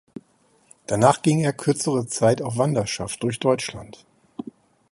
Danach 0.87 1.21
ging 1.21 1.41
er 1.41 1.53
kürzere 1.53 2.07
Zeit 2.07 2.41
auf 2.41 2.57
Wanderschaft 2.57 3.21
durch 3.21 3.39
Deutschland. 3.39 4.03